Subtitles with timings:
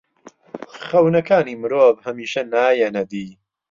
[0.85, 3.27] خەونەکانی مرۆڤ هەمیشە نایەنە دی.